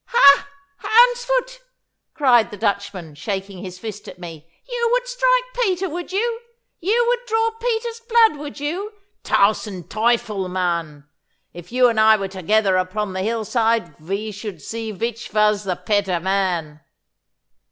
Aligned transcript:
'Ha, 0.07 0.47
houndsfoot!' 0.79 1.59
cried 2.15 2.49
the 2.49 2.57
Dutchman, 2.57 3.13
shaking 3.13 3.59
his 3.59 3.77
fist 3.77 4.07
at 4.07 4.17
me. 4.17 4.51
'You 4.67 4.89
would 4.93 5.07
strike 5.07 5.43
Peter, 5.53 5.87
would 5.87 6.11
you? 6.11 6.39
You 6.79 7.05
would 7.07 7.19
draw 7.27 7.51
Peter's 7.59 8.01
blood, 8.09 8.35
would 8.37 8.59
you? 8.59 8.93
Tausend 9.23 9.91
Teufel, 9.91 10.47
man! 10.49 11.07
if 11.53 11.71
you 11.71 11.87
and 11.87 11.99
I 11.99 12.17
were 12.17 12.27
together 12.27 12.77
upon 12.77 13.13
the 13.13 13.21
hillside 13.21 13.99
we 13.99 14.31
should 14.31 14.59
see 14.63 14.89
vich 14.89 15.29
vas 15.29 15.65
the 15.65 15.75
petter 15.75 16.19
man. 16.19 16.81